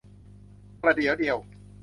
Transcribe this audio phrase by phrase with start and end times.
[0.81, 1.37] ประเดี๋ยวเดียว